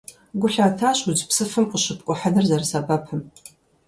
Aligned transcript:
Гу 0.39 0.47
лъатащ 0.53 0.99
удз 1.09 1.21
псыфым 1.29 1.65
къыщыпкӀухьыныр 1.71 2.45
зэрысэбэпым. 2.49 3.21